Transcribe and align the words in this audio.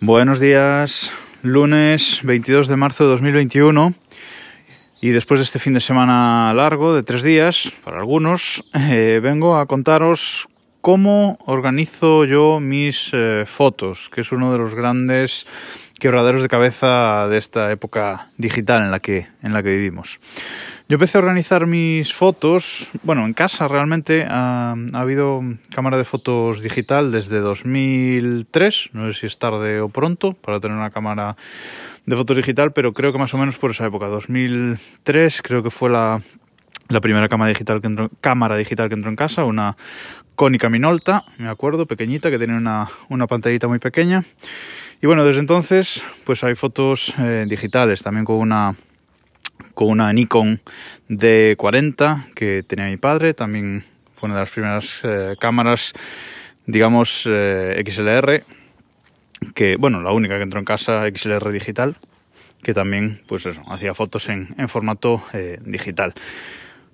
Buenos 0.00 0.38
días, 0.38 1.12
lunes 1.42 2.20
22 2.22 2.68
de 2.68 2.76
marzo 2.76 3.02
de 3.02 3.10
2021 3.10 3.94
y 5.00 5.08
después 5.08 5.40
de 5.40 5.44
este 5.44 5.58
fin 5.58 5.74
de 5.74 5.80
semana 5.80 6.54
largo 6.54 6.94
de 6.94 7.02
tres 7.02 7.24
días, 7.24 7.72
para 7.82 7.98
algunos, 7.98 8.62
eh, 8.74 9.18
vengo 9.20 9.56
a 9.56 9.66
contaros 9.66 10.46
cómo 10.82 11.36
organizo 11.46 12.24
yo 12.26 12.60
mis 12.60 13.10
eh, 13.12 13.42
fotos, 13.44 14.08
que 14.14 14.20
es 14.20 14.30
uno 14.30 14.52
de 14.52 14.58
los 14.58 14.76
grandes 14.76 15.48
quebraderos 15.98 16.42
de 16.42 16.48
cabeza 16.48 17.26
de 17.26 17.38
esta 17.38 17.72
época 17.72 18.30
digital 18.36 18.84
en 18.84 18.92
la 18.92 19.00
que, 19.00 19.26
en 19.42 19.52
la 19.52 19.64
que 19.64 19.70
vivimos. 19.70 20.20
Yo 20.88 20.94
empecé 20.94 21.18
a 21.18 21.20
organizar 21.20 21.66
mis 21.66 22.14
fotos, 22.14 22.88
bueno, 23.02 23.26
en 23.26 23.34
casa 23.34 23.68
realmente 23.68 24.24
ha, 24.26 24.74
habido 24.94 25.42
cámara 25.68 25.98
de 25.98 26.06
fotos 26.06 26.62
digital 26.62 27.12
desde 27.12 27.40
2003, 27.40 28.90
no 28.94 29.12
sé 29.12 29.20
si 29.20 29.26
es 29.26 29.38
tarde 29.38 29.82
o 29.82 29.90
pronto 29.90 30.32
para 30.32 30.60
tener 30.60 30.78
una 30.78 30.90
cámara 30.90 31.36
de 32.06 32.16
fotos 32.16 32.38
digital, 32.38 32.72
pero 32.72 32.94
creo 32.94 33.12
que 33.12 33.18
más 33.18 33.34
o 33.34 33.36
menos 33.36 33.58
por 33.58 33.72
esa 33.72 33.84
época, 33.84 34.06
2003 34.06 35.42
creo 35.42 35.62
que 35.62 35.68
fue 35.68 35.90
la, 35.90 36.22
la 36.88 37.02
primera 37.02 37.28
cámara 37.28 37.50
digital, 37.50 37.82
que 37.82 37.86
entró, 37.88 38.10
cámara 38.22 38.56
digital 38.56 38.88
que 38.88 38.94
entró 38.94 39.10
en 39.10 39.16
casa, 39.16 39.44
una 39.44 39.76
cónica 40.36 40.70
Minolta, 40.70 41.26
me 41.36 41.50
acuerdo, 41.50 41.84
pequeñita, 41.84 42.30
que 42.30 42.38
tenía 42.38 42.56
una, 42.56 42.88
una 43.10 43.26
pantallita 43.26 43.68
muy 43.68 43.78
pequeña. 43.78 44.24
Y 45.02 45.06
bueno, 45.06 45.26
desde 45.26 45.40
entonces 45.40 46.02
pues 46.24 46.42
hay 46.44 46.54
fotos 46.54 47.12
eh, 47.18 47.44
digitales, 47.46 48.02
también 48.02 48.24
con 48.24 48.36
una 48.36 48.74
con 49.78 49.90
una 49.90 50.12
Nikon 50.12 50.60
D40 51.08 52.34
que 52.34 52.64
tenía 52.64 52.86
mi 52.86 52.96
padre, 52.96 53.32
también 53.32 53.84
fue 54.16 54.26
una 54.26 54.34
de 54.34 54.40
las 54.40 54.50
primeras 54.50 54.98
eh, 55.04 55.36
cámaras, 55.38 55.92
digamos, 56.66 57.22
eh, 57.30 57.80
XLR, 57.86 58.42
que, 59.54 59.76
bueno, 59.76 60.02
la 60.02 60.10
única 60.10 60.36
que 60.36 60.42
entró 60.42 60.58
en 60.58 60.64
casa 60.64 61.04
XLR 61.08 61.52
digital, 61.52 61.96
que 62.60 62.74
también, 62.74 63.20
pues 63.28 63.46
eso, 63.46 63.62
hacía 63.68 63.94
fotos 63.94 64.28
en, 64.28 64.48
en 64.58 64.68
formato 64.68 65.22
eh, 65.32 65.60
digital. 65.64 66.12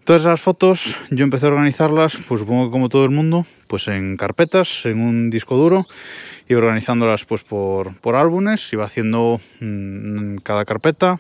Todas 0.04 0.20
esas 0.20 0.42
fotos 0.42 0.94
yo 1.08 1.24
empecé 1.24 1.46
a 1.46 1.48
organizarlas, 1.48 2.18
pues 2.28 2.42
supongo 2.42 2.66
que 2.66 2.70
como 2.70 2.90
todo 2.90 3.06
el 3.06 3.10
mundo, 3.12 3.46
pues 3.66 3.88
en 3.88 4.18
carpetas, 4.18 4.84
en 4.84 5.00
un 5.00 5.30
disco 5.30 5.56
duro, 5.56 5.86
y 6.50 6.52
organizándolas 6.52 7.24
pues 7.24 7.44
por, 7.44 7.96
por 8.02 8.14
álbumes, 8.14 8.70
iba 8.74 8.84
haciendo 8.84 9.40
mmm, 9.60 10.36
cada 10.42 10.66
carpeta 10.66 11.18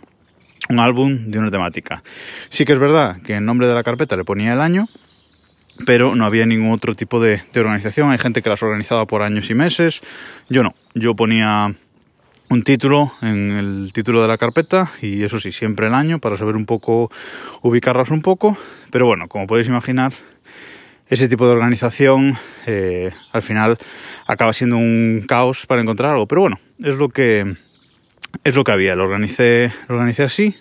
un 0.68 0.80
álbum 0.80 1.30
de 1.30 1.38
una 1.38 1.50
temática. 1.50 2.02
Sí 2.48 2.64
que 2.64 2.72
es 2.72 2.78
verdad 2.78 3.20
que 3.22 3.34
en 3.34 3.44
nombre 3.44 3.68
de 3.68 3.74
la 3.74 3.82
carpeta 3.82 4.16
le 4.16 4.24
ponía 4.24 4.52
el 4.52 4.60
año, 4.60 4.88
pero 5.86 6.14
no 6.14 6.24
había 6.24 6.46
ningún 6.46 6.72
otro 6.72 6.94
tipo 6.94 7.20
de, 7.20 7.40
de, 7.52 7.60
organización. 7.60 8.10
Hay 8.10 8.18
gente 8.18 8.42
que 8.42 8.48
las 8.48 8.62
organizaba 8.62 9.06
por 9.06 9.22
años 9.22 9.50
y 9.50 9.54
meses. 9.54 10.00
Yo 10.48 10.62
no. 10.62 10.74
Yo 10.94 11.14
ponía 11.14 11.74
un 12.50 12.62
título 12.62 13.12
en 13.22 13.50
el 13.52 13.92
título 13.92 14.22
de 14.22 14.28
la 14.28 14.38
carpeta 14.38 14.90
y 15.02 15.24
eso 15.24 15.40
sí, 15.40 15.50
siempre 15.50 15.88
el 15.88 15.94
año 15.94 16.18
para 16.18 16.36
saber 16.36 16.56
un 16.56 16.66
poco, 16.66 17.10
ubicarlas 17.62 18.10
un 18.10 18.22
poco. 18.22 18.56
Pero 18.90 19.06
bueno, 19.06 19.28
como 19.28 19.46
podéis 19.46 19.68
imaginar, 19.68 20.12
ese 21.08 21.28
tipo 21.28 21.46
de 21.46 21.52
organización 21.52 22.38
eh, 22.66 23.10
al 23.32 23.42
final 23.42 23.78
acaba 24.26 24.52
siendo 24.52 24.76
un 24.76 25.24
caos 25.26 25.66
para 25.66 25.82
encontrar 25.82 26.12
algo. 26.12 26.26
Pero 26.26 26.42
bueno, 26.42 26.58
es 26.78 26.94
lo 26.96 27.08
que 27.08 27.56
es 28.44 28.54
lo 28.54 28.64
que 28.64 28.72
había, 28.72 28.94
lo 28.94 29.04
organicé, 29.04 29.72
lo 29.88 30.00
así 30.00 30.56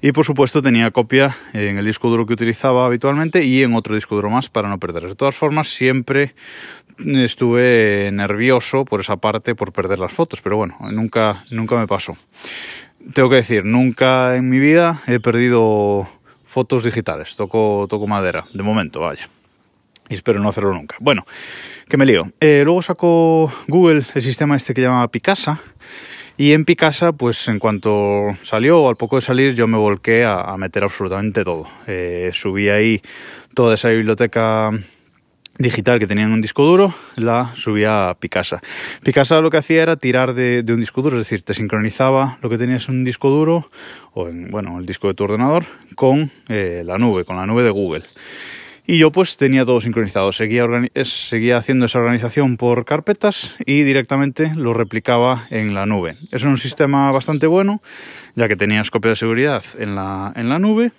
y 0.00 0.12
por 0.12 0.24
supuesto 0.24 0.62
tenía 0.62 0.90
copia 0.90 1.36
en 1.52 1.78
el 1.78 1.86
disco 1.86 2.08
duro 2.08 2.26
que 2.26 2.34
utilizaba 2.34 2.86
habitualmente 2.86 3.44
y 3.44 3.62
en 3.62 3.74
otro 3.74 3.94
disco 3.94 4.14
duro 4.14 4.30
más 4.30 4.48
para 4.48 4.68
no 4.68 4.78
perder. 4.78 5.08
De 5.08 5.14
todas 5.14 5.34
formas, 5.34 5.68
siempre 5.68 6.34
estuve 6.98 8.10
nervioso 8.12 8.84
por 8.84 9.00
esa 9.00 9.16
parte, 9.16 9.54
por 9.54 9.72
perder 9.72 9.98
las 9.98 10.12
fotos, 10.12 10.40
pero 10.42 10.56
bueno, 10.56 10.76
nunca, 10.92 11.44
nunca 11.50 11.76
me 11.76 11.86
pasó. 11.86 12.16
Tengo 13.14 13.30
que 13.30 13.36
decir, 13.36 13.64
nunca 13.64 14.36
en 14.36 14.48
mi 14.48 14.58
vida 14.58 15.02
he 15.06 15.20
perdido 15.20 16.08
fotos 16.44 16.84
digitales, 16.84 17.36
toco, 17.36 17.86
toco 17.88 18.06
madera, 18.06 18.44
de 18.52 18.62
momento, 18.62 19.00
vaya. 19.00 19.28
Y 20.08 20.14
espero 20.14 20.40
no 20.40 20.48
hacerlo 20.48 20.72
nunca. 20.72 20.96
Bueno, 21.00 21.26
que 21.88 21.96
me 21.96 22.06
lío. 22.06 22.30
Eh, 22.40 22.62
luego 22.64 22.80
sacó 22.80 23.52
Google 23.66 24.04
el 24.14 24.22
sistema 24.22 24.56
este 24.56 24.72
que 24.72 24.82
llama 24.82 25.08
Picasa 25.08 25.60
y 26.36 26.52
en 26.52 26.64
Picasa, 26.64 27.12
pues 27.12 27.48
en 27.48 27.58
cuanto 27.58 28.22
salió 28.42 28.80
o 28.80 28.88
al 28.88 28.96
poco 28.96 29.16
de 29.16 29.22
salir, 29.22 29.54
yo 29.54 29.66
me 29.66 29.78
volqué 29.78 30.24
a, 30.24 30.54
meter 30.56 30.84
absolutamente 30.84 31.44
todo. 31.44 31.66
Eh, 31.86 32.30
subí 32.32 32.68
ahí 32.68 33.02
toda 33.54 33.74
esa 33.74 33.88
biblioteca 33.88 34.70
digital 35.58 35.98
que 35.98 36.06
tenía 36.06 36.24
en 36.24 36.32
un 36.32 36.42
disco 36.42 36.64
duro, 36.64 36.92
la 37.16 37.54
subía 37.54 38.10
a 38.10 38.14
Picasa. 38.14 38.60
Picasa 39.02 39.40
lo 39.40 39.50
que 39.50 39.56
hacía 39.56 39.82
era 39.82 39.96
tirar 39.96 40.34
de, 40.34 40.62
de, 40.62 40.72
un 40.72 40.80
disco 40.80 41.02
duro, 41.02 41.18
es 41.18 41.24
decir, 41.24 41.42
te 41.42 41.54
sincronizaba 41.54 42.38
lo 42.42 42.50
que 42.50 42.58
tenías 42.58 42.88
en 42.88 42.96
un 42.96 43.04
disco 43.04 43.30
duro 43.30 43.66
o 44.12 44.28
en, 44.28 44.50
bueno, 44.50 44.78
el 44.78 44.86
disco 44.86 45.08
de 45.08 45.14
tu 45.14 45.24
ordenador 45.24 45.64
con 45.94 46.30
eh, 46.48 46.82
la 46.84 46.98
nube, 46.98 47.24
con 47.24 47.36
la 47.36 47.46
nube 47.46 47.62
de 47.62 47.70
Google. 47.70 48.04
Y 48.88 48.98
yo 48.98 49.10
pues 49.10 49.36
tenía 49.36 49.64
todo 49.64 49.80
sincronizado, 49.80 50.30
seguía, 50.30 50.64
seguía 51.02 51.56
haciendo 51.56 51.86
esa 51.86 51.98
organización 51.98 52.56
por 52.56 52.84
carpetas 52.84 53.56
y 53.66 53.82
directamente 53.82 54.52
lo 54.54 54.74
replicaba 54.74 55.48
en 55.50 55.74
la 55.74 55.86
nube. 55.86 56.16
Es 56.30 56.44
un 56.44 56.56
sistema 56.56 57.10
bastante 57.10 57.48
bueno, 57.48 57.80
ya 58.36 58.46
que 58.46 58.54
tenías 58.54 58.92
copia 58.92 59.10
de 59.10 59.16
seguridad 59.16 59.64
en 59.78 59.96
la, 59.96 60.32
en 60.36 60.48
la 60.48 60.60
nube 60.60 60.92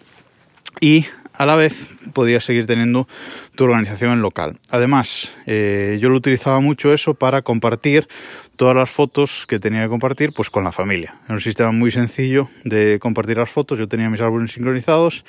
y 0.81 1.06
a 1.38 1.46
la 1.46 1.56
vez 1.56 1.90
podías 2.14 2.44
seguir 2.44 2.66
teniendo 2.66 3.08
tu 3.56 3.66
organización 3.66 4.12
en 4.12 4.22
local. 4.22 4.59
Además, 4.70 5.31
eh, 5.46 5.98
yo 6.02 6.09
lo 6.09 6.18
utilizaba 6.18 6.59
mucho 6.59 6.94
eso 6.94 7.14
para 7.14 7.44
compartir 7.44 8.08
todas 8.56 8.75
las 8.75 8.90
fotos 8.90 9.46
que 9.47 9.59
tenía 9.59 9.84
que 9.84 9.90
compartir 9.90 10.34
pues 10.34 10.50
con 10.50 10.64
la 10.64 10.72
familia. 10.72 11.16
Era 11.26 11.36
un 11.36 11.42
sistema 11.42 11.72
muy 11.72 11.92
sencillo 11.92 12.50
de 12.64 12.97
compartir 13.00 13.38
las 13.38 13.50
fotos. 13.50 13.78
Yo 13.78 13.88
tenía 13.88 14.09
mis 14.09 14.20
álbumes 14.20 14.52
sincronizados 14.52 15.24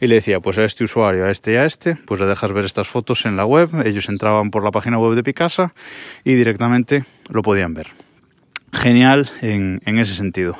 y 0.00 0.06
le 0.06 0.16
decía 0.16 0.40
pues 0.40 0.58
a 0.58 0.64
este 0.64 0.84
usuario, 0.84 1.24
a 1.24 1.30
este 1.30 1.54
y 1.54 1.56
a 1.56 1.64
este, 1.64 1.96
pues 1.96 2.20
le 2.20 2.26
dejas 2.26 2.52
ver 2.52 2.66
estas 2.66 2.86
fotos 2.86 3.24
en 3.24 3.36
la 3.36 3.46
web. 3.46 3.70
Ellos 3.84 4.08
entraban 4.08 4.50
por 4.50 4.62
la 4.62 4.70
página 4.70 4.98
web 4.98 5.14
de 5.14 5.22
Picasa 5.22 5.74
y 6.24 6.34
directamente 6.34 7.04
lo 7.30 7.42
podían 7.42 7.72
ver. 7.72 7.88
Genial 8.72 9.30
en, 9.40 9.80
en 9.86 9.98
ese 9.98 10.14
sentido. 10.14 10.58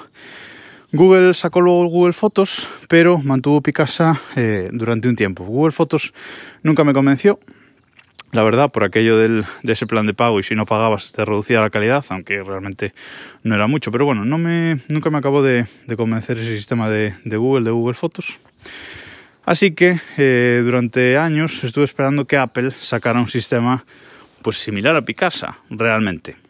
Google 0.94 1.34
sacó 1.34 1.60
luego 1.60 1.86
Google 1.86 2.12
Fotos, 2.12 2.68
pero 2.86 3.18
mantuvo 3.18 3.60
Picasa 3.60 4.20
eh, 4.36 4.70
durante 4.72 5.08
un 5.08 5.16
tiempo. 5.16 5.42
Google 5.42 5.72
Fotos 5.72 6.14
nunca 6.62 6.84
me 6.84 6.92
convenció, 6.92 7.40
la 8.30 8.44
verdad, 8.44 8.70
por 8.70 8.84
aquello 8.84 9.18
de 9.18 9.44
ese 9.64 9.88
plan 9.88 10.06
de 10.06 10.14
pago 10.14 10.38
y 10.38 10.44
si 10.44 10.54
no 10.54 10.66
pagabas 10.66 11.10
te 11.10 11.24
reducía 11.24 11.60
la 11.60 11.70
calidad, 11.70 12.04
aunque 12.10 12.44
realmente 12.44 12.94
no 13.42 13.56
era 13.56 13.66
mucho. 13.66 13.90
Pero 13.90 14.04
bueno, 14.04 14.24
no 14.24 14.38
me, 14.38 14.78
nunca 14.88 15.10
me 15.10 15.18
acabó 15.18 15.42
de, 15.42 15.66
convencer 15.96 16.38
ese 16.38 16.56
sistema 16.56 16.88
de, 16.88 17.14
de, 17.24 17.36
Google, 17.38 17.64
de 17.64 17.72
Google 17.72 17.94
Fotos. 17.94 18.38
Así 19.44 19.72
que 19.72 19.98
eh, 20.16 20.62
durante 20.64 21.18
años 21.18 21.64
estuve 21.64 21.86
esperando 21.86 22.24
que 22.26 22.36
Apple 22.36 22.70
sacara 22.70 23.18
un 23.18 23.26
sistema 23.26 23.84
pues 24.42 24.58
similar 24.58 24.94
a 24.94 25.02
Picasa, 25.02 25.58
realmente. 25.70 26.43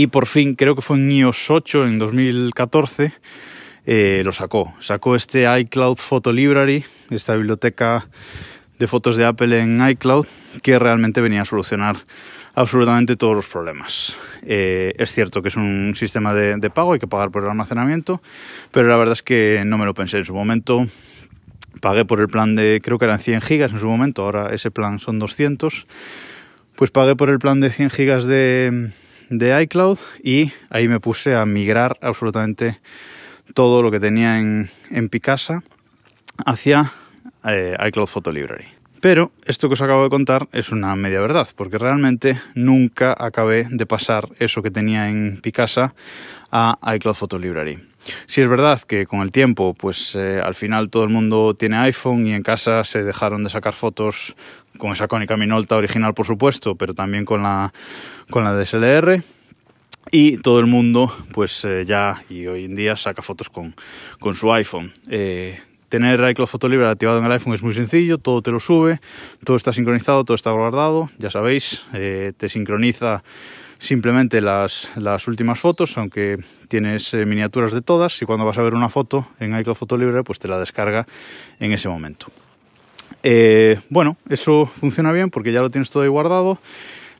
Y 0.00 0.06
por 0.06 0.26
fin, 0.26 0.54
creo 0.54 0.76
que 0.76 0.80
fue 0.80 0.96
en 0.96 1.10
iOS 1.10 1.50
8, 1.50 1.88
en 1.88 1.98
2014, 1.98 3.14
eh, 3.84 4.22
lo 4.24 4.30
sacó. 4.30 4.72
Sacó 4.78 5.16
este 5.16 5.44
iCloud 5.58 5.96
Photo 5.96 6.32
Library, 6.32 6.84
esta 7.10 7.34
biblioteca 7.34 8.06
de 8.78 8.86
fotos 8.86 9.16
de 9.16 9.24
Apple 9.24 9.60
en 9.60 9.84
iCloud, 9.90 10.24
que 10.62 10.78
realmente 10.78 11.20
venía 11.20 11.42
a 11.42 11.44
solucionar 11.44 11.96
absolutamente 12.54 13.16
todos 13.16 13.34
los 13.34 13.48
problemas. 13.48 14.14
Eh, 14.42 14.94
es 14.98 15.10
cierto 15.10 15.42
que 15.42 15.48
es 15.48 15.56
un 15.56 15.94
sistema 15.96 16.32
de, 16.32 16.70
pago, 16.70 16.92
hay 16.92 17.00
que 17.00 17.08
pagar 17.08 17.32
por 17.32 17.42
el 17.42 17.48
almacenamiento, 17.50 18.22
pero 18.70 18.86
la 18.86 18.96
verdad 18.96 19.14
es 19.14 19.24
que 19.24 19.64
no 19.66 19.78
me 19.78 19.84
lo 19.84 19.94
pensé 19.94 20.18
en 20.18 20.24
su 20.24 20.32
momento. 20.32 20.86
Pagué 21.80 22.04
por 22.04 22.20
el 22.20 22.28
plan 22.28 22.54
de, 22.54 22.80
creo 22.84 23.00
que 23.00 23.06
eran 23.06 23.18
100 23.18 23.40
gigas 23.40 23.72
en 23.72 23.80
su 23.80 23.88
momento, 23.88 24.22
ahora 24.22 24.54
ese 24.54 24.70
plan 24.70 25.00
son 25.00 25.18
200. 25.18 25.88
Pues 26.76 26.92
pagué 26.92 27.16
por 27.16 27.30
el 27.30 27.40
plan 27.40 27.58
de 27.58 27.72
100 27.72 27.90
gigas 27.90 28.26
de, 28.26 28.92
de 29.28 29.62
iCloud 29.62 29.98
y 30.22 30.52
ahí 30.70 30.88
me 30.88 31.00
puse 31.00 31.34
a 31.34 31.44
migrar 31.46 31.98
absolutamente 32.00 32.78
todo 33.54 33.82
lo 33.82 33.90
que 33.90 34.00
tenía 34.00 34.38
en, 34.38 34.70
en 34.90 35.08
Picasa 35.08 35.62
hacia 36.44 36.92
eh, 37.44 37.76
iCloud 37.88 38.06
Photo 38.06 38.32
Library. 38.32 38.66
Pero 39.00 39.30
esto 39.44 39.68
que 39.68 39.74
os 39.74 39.82
acabo 39.82 40.02
de 40.02 40.10
contar 40.10 40.48
es 40.52 40.72
una 40.72 40.96
media 40.96 41.20
verdad, 41.20 41.46
porque 41.54 41.78
realmente 41.78 42.40
nunca 42.54 43.14
acabé 43.16 43.66
de 43.70 43.86
pasar 43.86 44.28
eso 44.40 44.60
que 44.62 44.72
tenía 44.72 45.08
en 45.08 45.40
Picasa 45.40 45.94
a 46.50 46.78
iCloud 46.94 47.14
Photo 47.14 47.38
Library. 47.38 47.78
Si 48.26 48.40
es 48.40 48.48
verdad 48.48 48.80
que 48.82 49.06
con 49.06 49.20
el 49.20 49.32
tiempo, 49.32 49.74
pues 49.74 50.14
eh, 50.14 50.40
al 50.42 50.54
final 50.54 50.90
todo 50.90 51.04
el 51.04 51.10
mundo 51.10 51.54
tiene 51.54 51.76
iPhone 51.78 52.26
y 52.26 52.32
en 52.32 52.42
casa 52.42 52.84
se 52.84 53.02
dejaron 53.02 53.44
de 53.44 53.50
sacar 53.50 53.74
fotos 53.74 54.36
con 54.76 54.92
esa 54.92 55.08
cónica 55.08 55.36
Minolta 55.36 55.76
original, 55.76 56.14
por 56.14 56.26
supuesto, 56.26 56.74
pero 56.74 56.94
también 56.94 57.24
con 57.24 57.42
la, 57.42 57.72
con 58.30 58.44
la 58.44 58.54
DSLR. 58.54 59.22
Y 60.10 60.38
todo 60.38 60.58
el 60.60 60.66
mundo, 60.66 61.14
pues 61.32 61.64
eh, 61.64 61.84
ya 61.84 62.22
y 62.30 62.46
hoy 62.46 62.64
en 62.64 62.74
día 62.74 62.96
saca 62.96 63.20
fotos 63.20 63.50
con, 63.50 63.74
con 64.18 64.34
su 64.34 64.50
iPhone. 64.52 64.94
Eh, 65.10 65.60
tener 65.88 66.20
iCloud 66.30 66.48
Photo 66.48 66.68
Library 66.68 66.92
activado 66.92 67.18
en 67.18 67.24
el 67.24 67.32
iPhone 67.32 67.54
es 67.54 67.62
muy 67.62 67.74
sencillo, 67.74 68.18
todo 68.18 68.42
te 68.42 68.50
lo 68.50 68.60
sube, 68.60 69.00
todo 69.44 69.56
está 69.56 69.72
sincronizado, 69.72 70.24
todo 70.24 70.34
está 70.34 70.50
guardado, 70.52 71.10
ya 71.18 71.30
sabéis, 71.30 71.82
eh, 71.92 72.32
te 72.36 72.48
sincroniza 72.48 73.22
simplemente 73.78 74.40
las, 74.40 74.88
últimas 75.28 75.58
fotos, 75.58 75.96
aunque 75.98 76.38
tienes 76.68 77.14
eh, 77.14 77.24
miniaturas 77.24 77.72
de 77.72 77.80
todas 77.80 78.20
y 78.20 78.26
cuando 78.26 78.44
vas 78.44 78.58
a 78.58 78.62
ver 78.62 78.74
una 78.74 78.88
foto 78.88 79.28
en 79.40 79.58
iCloud 79.58 79.76
Photo 79.76 79.96
Libre, 79.96 80.24
pues 80.24 80.38
te 80.38 80.48
la 80.48 80.58
descarga 80.58 81.06
en 81.60 81.72
ese 81.72 81.88
momento. 81.88 82.26
Eh, 83.22 83.80
bueno, 83.88 84.16
eso 84.28 84.66
funciona 84.66 85.12
bien 85.12 85.30
porque 85.30 85.52
ya 85.52 85.60
lo 85.60 85.70
tienes 85.70 85.90
todo 85.90 86.02
ahí 86.02 86.08
guardado. 86.08 86.58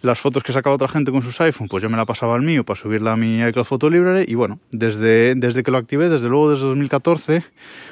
Las 0.00 0.20
fotos 0.20 0.44
que 0.44 0.52
sacaba 0.52 0.76
otra 0.76 0.87
gente 0.87 1.10
con 1.10 1.22
sus 1.22 1.40
iPhone, 1.40 1.66
pues 1.66 1.82
yo 1.82 1.90
me 1.90 1.96
la 1.96 2.06
pasaba 2.06 2.34
al 2.34 2.43
mío 2.43 2.64
para 2.64 2.78
subirla 2.78 3.14
a 3.14 3.16
mi 3.16 3.40
iCloud 3.40 3.64
Photo 3.64 3.90
Library 3.90 4.26
y 4.28 4.37
bueno, 4.37 4.60
desde, 4.70 5.34
desde 5.34 5.64
que 5.64 5.72
lo 5.72 5.78
activé, 5.78 6.08
desde 6.08 6.28
luego 6.28 6.50
desde 6.52 6.66
2014, 6.66 7.44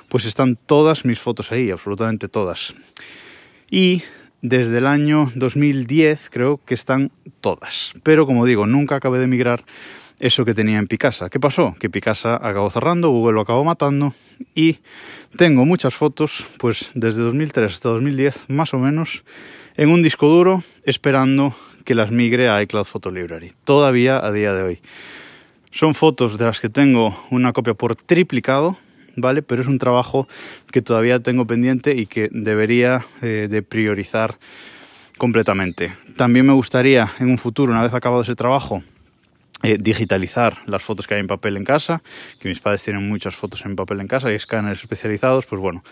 pues 0.09 0.25
están 0.25 0.55
todas 0.55 1.05
mis 1.05 1.19
fotos 1.19 1.51
ahí, 1.51 1.71
absolutamente 1.71 2.29
todas. 2.29 2.75
Y 3.69 4.05
desde 4.43 4.79
el 4.79 4.87
año 4.87 5.31
2010 5.35 6.31
creo 6.31 6.61
que 6.65 6.75
están 6.75 7.11
todas. 7.41 7.93
Pero 8.03 8.27
como 8.27 8.45
digo, 8.45 8.67
nunca 8.67 8.97
acabé 8.97 9.19
de 9.19 9.27
migrar 9.27 9.65
eso 10.19 10.45
que 10.45 10.55
tenía 10.55 10.79
en 10.79 10.87
Picasa. 10.87 11.29
¿Qué 11.29 11.41
pasó? 11.41 11.75
Que 11.79 11.91
Picasa 11.91 12.37
acabó 12.37 12.71
cerrando, 12.71 13.11
Google 13.11 13.35
lo 13.35 13.41
acabó 13.43 13.65
matando 13.65 14.15
y 14.55 14.79
tengo 15.37 15.65
muchas 15.65 15.95
fotos, 15.95 16.47
pues 16.59 16.91
desde 16.95 17.23
2003 17.23 17.73
hasta 17.73 17.89
2010 17.91 18.49
más 18.49 18.73
o 18.75 18.79
menos, 18.79 19.25
en 19.77 19.91
un 19.91 20.03
disco 20.03 20.29
duro 20.29 20.63
esperando 20.85 21.55
que 21.85 21.95
las 21.95 22.11
migre 22.11 22.49
a 22.49 22.63
iCloud 22.63 22.85
Photo 22.85 23.11
Library. 23.11 23.53
Todavía 23.65 24.19
a 24.25 24.33
día 24.33 24.53
de 24.53 24.63
hoy. 24.63 24.81
Son 25.71 25.95
fotos 25.95 26.39
de 26.39 26.47
las 26.47 26.61
que 26.61 26.71
tengo 26.71 27.23
una 27.31 27.53
copia 27.53 27.75
por 27.75 27.95
triplicado, 27.97 28.79
¿vale? 29.17 29.43
Pero 29.43 29.63
es 29.63 29.69
un 29.69 29.79
trabajo 29.79 30.29
que 30.71 30.83
todavía 30.83 31.21
tengo 31.21 31.47
pendiente 31.47 31.95
y 31.97 32.07
que 32.07 32.29
debería 32.33 33.07
eh, 33.23 33.49
de 33.51 33.63
priorizar 33.63 34.37
completamente. 35.19 35.93
También 36.17 36.47
me 36.47 36.53
gustaría 36.53 37.11
en 37.19 37.31
un 37.31 37.39
futuro, 37.39 37.73
una 37.73 37.83
vez 37.83 37.95
acabado 37.95 38.23
ese 38.23 38.35
trabajo, 38.35 38.83
eh, 39.63 39.79
digitalizar 39.81 40.59
las 40.67 40.83
fotos 40.83 41.07
que 41.07 41.15
hay 41.15 41.21
en 41.21 41.27
papel 41.27 41.57
en 41.57 41.65
casa, 41.65 42.03
que 42.39 42.49
mis 42.49 42.61
padres 42.61 42.83
tienen 42.83 43.09
muchas 43.09 43.35
fotos 43.35 43.65
en 43.65 43.75
papel 43.75 44.01
en 44.01 44.07
casa 44.07 44.31
y 44.31 44.35
escáneres 44.35 44.81
especializados, 44.81 45.47
pues 45.47 45.61
bueno, 45.61 45.83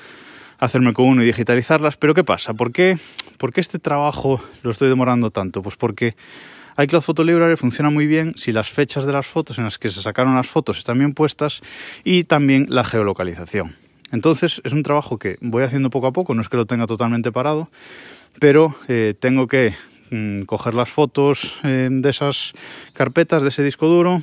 hacerme 0.58 0.92
con 0.92 1.06
uno 1.06 1.22
y 1.22 1.26
digitalizarlas. 1.26 1.96
Pero 1.96 2.14
¿qué 2.14 2.24
pasa? 2.24 2.54
¿Por 2.54 2.72
qué, 2.72 2.98
¿Por 3.38 3.52
qué 3.52 3.60
este 3.60 3.78
trabajo 3.78 4.42
lo 4.62 4.70
estoy 4.70 4.88
demorando 4.88 5.30
tanto? 5.30 5.62
Pues 5.62 5.76
porque 5.76 6.14
iCloud 6.78 7.02
Photo 7.02 7.24
Library 7.24 7.56
funciona 7.56 7.90
muy 7.90 8.06
bien 8.06 8.34
si 8.36 8.52
las 8.52 8.70
fechas 8.70 9.06
de 9.06 9.12
las 9.12 9.26
fotos 9.26 9.58
en 9.58 9.64
las 9.64 9.78
que 9.78 9.90
se 9.90 10.02
sacaron 10.02 10.34
las 10.34 10.46
fotos 10.46 10.78
están 10.78 10.98
bien 10.98 11.14
puestas 11.14 11.62
y 12.02 12.24
también 12.24 12.66
la 12.68 12.84
geolocalización. 12.84 13.76
Entonces 14.10 14.60
es 14.64 14.72
un 14.72 14.82
trabajo 14.82 15.18
que 15.18 15.38
voy 15.40 15.62
haciendo 15.62 15.90
poco 15.90 16.06
a 16.06 16.12
poco, 16.12 16.34
no 16.34 16.42
es 16.42 16.48
que 16.48 16.56
lo 16.56 16.66
tenga 16.66 16.86
totalmente 16.86 17.32
parado, 17.32 17.68
pero 18.38 18.74
eh, 18.88 19.14
tengo 19.18 19.46
que 19.46 19.74
mm, 20.10 20.42
coger 20.42 20.74
las 20.74 20.90
fotos 20.90 21.54
eh, 21.64 21.88
de 21.90 22.10
esas 22.10 22.52
carpetas, 22.92 23.42
de 23.42 23.48
ese 23.48 23.62
disco 23.62 23.86
duro, 23.86 24.22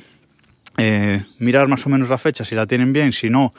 eh, 0.78 1.24
mirar 1.38 1.68
más 1.68 1.86
o 1.86 1.90
menos 1.90 2.08
la 2.08 2.18
fecha, 2.18 2.44
si 2.44 2.54
la 2.54 2.66
tienen 2.66 2.92
bien, 2.92 3.12
si 3.12 3.28
no, 3.30 3.52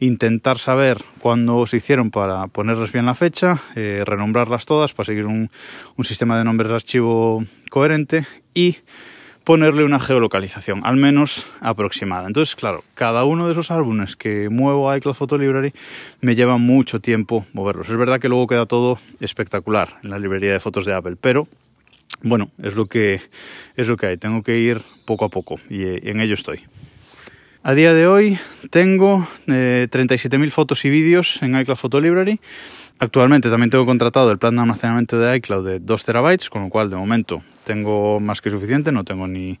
intentar 0.00 0.58
saber 0.58 1.02
cuándo 1.18 1.66
se 1.66 1.76
hicieron 1.76 2.10
para 2.10 2.46
ponerles 2.48 2.92
bien 2.92 3.06
la 3.06 3.14
fecha, 3.14 3.60
eh, 3.76 4.02
renombrarlas 4.04 4.66
todas 4.66 4.94
para 4.94 5.06
seguir 5.06 5.26
un, 5.26 5.50
un, 5.96 6.04
sistema 6.04 6.38
de 6.38 6.44
nombres 6.44 6.68
de 6.70 6.74
archivo 6.74 7.44
coherente 7.70 8.26
y 8.54 8.78
ponerle 9.44 9.84
una 9.84 10.00
geolocalización, 10.00 10.80
al 10.84 10.96
menos 10.96 11.46
aproximada. 11.60 12.26
Entonces, 12.26 12.56
claro, 12.56 12.82
cada 12.94 13.24
uno 13.24 13.46
de 13.46 13.52
esos 13.52 13.70
álbumes 13.70 14.16
que 14.16 14.48
muevo 14.48 14.90
a 14.90 14.96
iCloud 14.96 15.14
Photo 15.14 15.36
Library 15.36 15.72
me 16.22 16.34
lleva 16.34 16.56
mucho 16.56 17.00
tiempo 17.00 17.44
moverlos. 17.52 17.90
Es 17.90 17.96
verdad 17.96 18.20
que 18.20 18.30
luego 18.30 18.46
queda 18.46 18.64
todo 18.64 18.98
espectacular 19.20 19.96
en 20.02 20.10
la 20.10 20.18
librería 20.18 20.52
de 20.52 20.60
fotos 20.60 20.86
de 20.86 20.94
Apple, 20.94 21.16
pero 21.20 21.46
bueno, 22.22 22.50
es 22.62 22.74
lo 22.74 22.86
que, 22.86 23.20
es 23.76 23.88
lo 23.88 23.96
que 23.96 24.06
hay. 24.06 24.16
Tengo 24.16 24.42
que 24.42 24.58
ir 24.58 24.82
poco 25.06 25.24
a 25.24 25.28
poco 25.28 25.56
y 25.68 25.82
eh, 25.82 26.00
en 26.04 26.20
ello 26.20 26.34
estoy. 26.34 26.60
A 27.62 27.72
día 27.72 27.94
de 27.94 28.06
hoy 28.06 28.38
tengo 28.70 29.26
eh, 29.46 29.88
37.000 29.90 30.50
fotos 30.50 30.84
y 30.84 30.90
vídeos 30.90 31.42
en 31.42 31.58
iCloud 31.58 31.78
Photo 31.78 32.00
Library. 32.00 32.38
Actualmente 32.98 33.50
también 33.50 33.70
tengo 33.70 33.86
contratado 33.86 34.30
el 34.30 34.38
plan 34.38 34.54
de 34.54 34.62
almacenamiento 34.62 35.18
de 35.18 35.36
iCloud 35.36 35.66
de 35.66 35.80
2 35.80 36.04
terabytes, 36.04 36.50
con 36.50 36.64
lo 36.64 36.68
cual 36.68 36.90
de 36.90 36.96
momento 36.96 37.42
tengo 37.64 38.20
más 38.20 38.40
que 38.40 38.50
suficiente, 38.50 38.92
no 38.92 39.04
tengo 39.04 39.26
ni, 39.26 39.58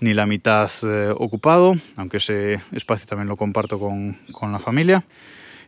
ni 0.00 0.14
la 0.14 0.26
mitad 0.26 0.70
eh, 0.82 1.14
ocupado, 1.16 1.74
aunque 1.96 2.16
ese 2.16 2.60
espacio 2.72 3.06
también 3.06 3.28
lo 3.28 3.36
comparto 3.36 3.78
con, 3.78 4.18
con 4.32 4.52
la 4.52 4.58
familia. 4.58 5.04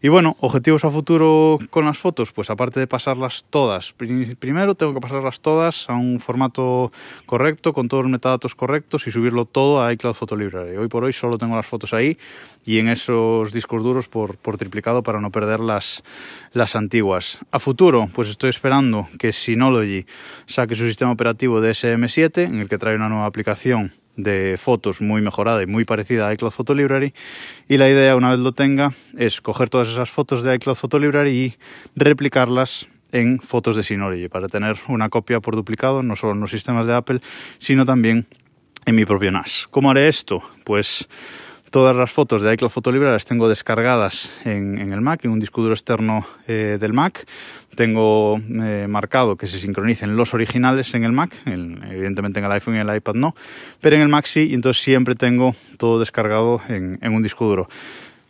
Y 0.02 0.08
bueno, 0.08 0.37
objetivos 0.40 0.84
a 0.84 0.90
futuro 0.90 1.58
con 1.70 1.87
las 1.87 1.98
fotos, 1.98 2.32
pues 2.32 2.50
aparte 2.50 2.81
de 2.81 2.87
pasarlas 2.87 3.44
todas, 3.48 3.94
primero 3.94 4.75
tengo 4.75 4.93
que 4.93 5.00
pasarlas 5.00 5.40
todas 5.40 5.88
a 5.88 5.94
un 5.94 6.20
formato 6.20 6.93
correcto, 7.25 7.72
con 7.72 7.88
todos 7.88 8.04
los 8.04 8.10
metadatos 8.10 8.54
correctos 8.54 9.06
y 9.06 9.10
subirlo 9.10 9.46
todo 9.46 9.82
a 9.82 9.93
iCloud 9.93 10.14
Photo 10.14 10.37
Library. 10.37 10.76
Hoy 10.76 10.88
por 10.88 11.04
hoy 11.04 11.12
solo 11.12 11.38
tengo 11.38 11.56
las 11.56 11.66
fotos 11.66 11.94
ahí 11.94 12.19
y 12.64 12.78
en 12.78 12.88
esos 12.88 13.52
discos 13.52 13.82
duros 13.82 14.08
por, 14.08 14.37
triplicado 14.58 15.02
para 15.02 15.20
no 15.20 15.31
perder 15.31 15.60
las, 15.60 16.04
las 16.52 16.76
antiguas. 16.76 17.38
A 17.50 17.58
futuro, 17.58 18.08
pues 18.14 18.28
estoy 18.28 18.50
esperando 18.50 19.08
que 19.19 19.32
Synology 19.32 20.06
saque 20.46 20.75
su 20.75 20.87
sistema 20.87 21.12
operativo 21.12 21.60
de 21.60 21.70
SM7, 21.70 22.44
en 22.44 22.60
el 22.60 22.69
que 22.69 22.78
trae 22.78 22.96
una 22.96 23.08
nueva 23.08 23.26
aplicación 23.26 23.92
de 24.16 24.56
fotos 24.58 25.00
muy 25.00 25.20
mejorada 25.20 25.62
y 25.62 25.66
muy 25.66 25.84
parecida 25.84 26.28
a 26.28 26.32
iCloud 26.32 26.50
Photo 26.50 26.74
Library 26.74 27.14
y 27.68 27.76
la 27.76 27.88
idea 27.88 28.16
una 28.16 28.30
vez 28.30 28.40
lo 28.40 28.52
tenga 28.52 28.92
es 29.16 29.40
coger 29.40 29.68
todas 29.68 29.88
esas 29.88 30.10
fotos 30.10 30.42
de 30.42 30.54
iCloud 30.54 30.76
Photo 30.76 30.98
Library 30.98 31.30
y 31.30 31.54
replicarlas 31.94 32.88
en 33.12 33.38
fotos 33.38 33.76
de 33.76 33.82
Synology 33.82 34.28
para 34.28 34.48
tener 34.48 34.76
una 34.88 35.08
copia 35.08 35.40
por 35.40 35.54
duplicado 35.54 36.02
no 36.02 36.16
solo 36.16 36.32
en 36.32 36.40
los 36.40 36.50
sistemas 36.50 36.86
de 36.86 36.94
Apple 36.94 37.20
sino 37.58 37.84
también 37.84 38.26
en 38.86 38.94
mi 38.94 39.04
propio 39.04 39.32
NAS. 39.32 39.66
¿Cómo 39.70 39.90
haré 39.90 40.08
esto? 40.08 40.42
Pues 40.64 41.08
todas 41.76 41.94
las 41.94 42.11
fotos 42.11 42.40
de 42.40 42.55
iCloud 42.55 42.70
Photo 42.70 42.90
Library 42.90 43.12
las 43.12 43.26
tengo 43.26 43.50
descargadas 43.50 44.32
en, 44.46 44.94
el 44.94 45.02
Mac, 45.02 45.23
en 45.26 45.31
un 45.31 45.40
disco 45.40 45.61
duro 45.61 45.75
externo 45.75 46.26
eh, 46.49 46.78
del 46.81 46.94
Mac 46.94 47.26
tengo 47.75 48.38
eh, 48.38 48.87
marcado 48.88 49.37
que 49.37 49.46
se 49.46 49.58
sincronicen 49.58 50.17
los 50.17 50.32
originales 50.32 50.94
en 50.94 51.05
el 51.05 51.12
Mac, 51.12 51.34
evidentemente 51.44 52.38
en 52.38 52.46
el 52.46 52.52
iPhone 52.52 52.76
y 52.76 52.78
en 52.78 52.88
el 52.88 52.96
iPad 52.96 53.17
no, 53.17 53.37
pero 53.82 53.94
en 53.94 54.00
el 54.00 54.08
Mac 54.08 54.25
sí, 54.25 54.49
y 54.50 54.55
entonces 54.55 54.82
siempre 54.82 55.17
tengo 55.17 55.55
todo 55.76 56.00
descargado 56.00 56.62
en, 56.70 56.99
un 57.12 57.23
disco 57.23 57.44
duro. 57.44 57.69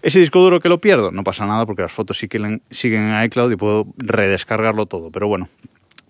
Ese 0.03 0.19
disco 0.19 0.41
duro 0.41 0.59
que 0.59 0.69
lo 0.69 0.81
pierdo, 0.81 1.13
no 1.13 1.23
pasa 1.23 1.47
nada 1.47 1.67
porque 1.67 1.83
las 1.83 1.93
fotos 1.93 2.19
siguen, 2.19 2.63
siguen 2.73 3.05
en 3.05 3.25
iCloud 3.27 3.53
y 3.53 3.57
puedo 3.57 3.87
redescargarlo 3.97 4.87
todo, 4.87 5.13
pero 5.13 5.29
bueno, 5.29 5.49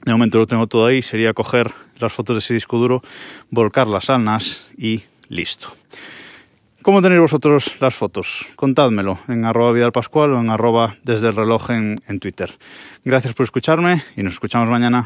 de 0.07 0.13
momento 0.13 0.39
lo 0.39 0.47
tengo 0.47 0.69
todo 0.69 0.87
ahí, 0.87 1.03
sería 1.03 1.35
coger 1.35 1.71
las 1.99 2.15
fotos 2.15 2.37
de 2.37 2.39
ese 2.39 2.55
disco 2.55 2.79
duro, 2.79 3.03
volcarlas 3.51 4.09
al 4.09 4.25
NAS 4.25 4.71
y 4.79 5.03
listo. 5.29 5.77
¿Cómo 6.87 7.03
tenéis 7.03 7.21
vosotros 7.21 7.73
las 7.81 7.97
fotos? 7.97 8.47
Contádmelo 8.55 9.19
en 9.27 9.45
arroba 9.45 9.73
vidalpascual 9.73 10.35
o 10.35 10.39
en 10.39 10.51
arroba 10.51 10.95
desde 11.03 11.31
el 11.31 11.35
reloj 11.35 11.71
en, 11.71 12.01
en 12.07 12.21
Twitter. 12.21 12.53
Gracias 13.05 13.35
por 13.35 13.43
escucharme 13.43 14.05
y 14.17 14.23
nos 14.23 14.35
escuchamos 14.35 14.69
mañana. 14.69 15.05